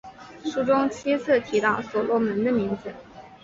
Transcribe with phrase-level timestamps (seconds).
[0.43, 2.91] 书中七次提到所罗门的名字。